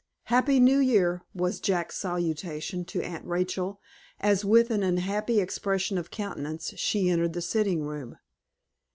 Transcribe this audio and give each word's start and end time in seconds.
"HAPPY 0.23 0.59
New 0.59 0.79
Year!" 0.79 1.21
was 1.35 1.59
Jack's 1.59 1.95
salutation 1.95 2.85
to 2.85 3.03
Aunt 3.03 3.23
Rachel, 3.23 3.79
as, 4.19 4.43
with 4.43 4.71
an 4.71 4.81
unhappy 4.81 5.39
expression 5.39 5.95
of 5.99 6.09
countenance, 6.09 6.73
she 6.75 7.07
entered 7.11 7.33
the 7.33 7.39
sitting 7.41 7.83
room. 7.83 8.17